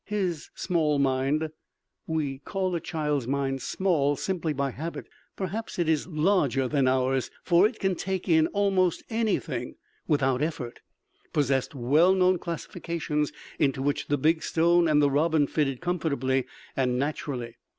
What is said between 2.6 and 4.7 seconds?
a child's mind "small" simply